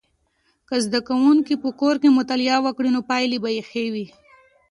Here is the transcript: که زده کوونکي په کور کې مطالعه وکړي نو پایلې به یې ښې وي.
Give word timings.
که 0.67 0.75
زده 0.85 0.99
کوونکي 1.09 1.53
په 1.63 1.69
کور 1.79 1.95
کې 2.01 2.15
مطالعه 2.19 2.57
وکړي 2.65 2.89
نو 2.95 3.01
پایلې 3.09 3.37
به 3.43 3.49
یې 3.55 3.63
ښې 3.69 3.85
وي. 3.93 4.05